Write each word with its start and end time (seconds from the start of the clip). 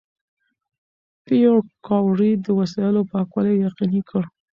پېیر 1.25 1.55
کوري 1.85 2.31
د 2.45 2.47
وسایلو 2.59 3.01
پاکوالی 3.11 3.53
یقیني 3.67 4.01
کړ. 4.09 4.23